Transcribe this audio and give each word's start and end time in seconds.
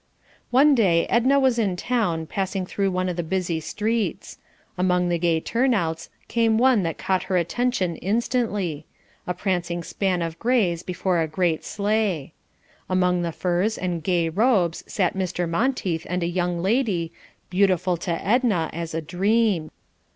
One 0.49 0.73
day 0.73 1.05
Edna 1.11 1.39
was 1.39 1.59
in 1.59 1.75
town, 1.75 2.25
passing 2.25 2.65
through 2.65 2.89
one 2.89 3.07
of 3.07 3.17
the 3.17 3.21
busy 3.21 3.59
streets. 3.59 4.39
Among 4.75 5.09
the 5.09 5.19
gay 5.19 5.39
turnouts 5.39 6.09
came 6.27 6.57
one 6.57 6.81
that 6.81 6.97
caught 6.97 7.21
her 7.29 7.37
attention 7.37 7.97
instantly: 7.97 8.87
a 9.27 9.35
prancing 9.35 9.83
span 9.83 10.23
of 10.23 10.39
grays 10.39 10.81
before 10.81 11.21
a 11.21 11.29
light 11.37 11.63
sleigh. 11.63 12.33
Among 12.89 13.21
the 13.21 13.31
furs 13.31 13.77
and 13.77 14.01
gay 14.01 14.27
robes 14.29 14.83
sat 14.91 15.13
Mr. 15.15 15.47
Monteith 15.47 16.07
and 16.09 16.23
a 16.23 16.27
young 16.27 16.63
lady, 16.63 17.11
beautiful 17.51 17.95
to 17.97 18.09
Edna 18.25 18.71
as 18.73 18.95
a 18.95 19.01
dream. 19.03 19.69